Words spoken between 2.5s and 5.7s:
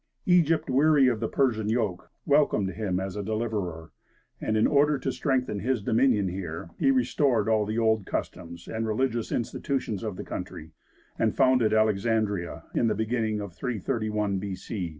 him as a deliverer; and in order to strengthen